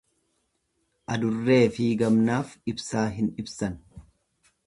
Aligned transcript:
Adurreefi 1.15 1.89
gamnaaf 2.01 2.57
ibsaa 2.73 3.05
hin 3.19 3.31
ibsan. 3.45 3.77